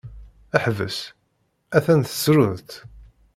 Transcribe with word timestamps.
Ḥbes! 0.63 0.99
a-t-an 1.77 2.01
tessruḍ-t! 2.01 2.71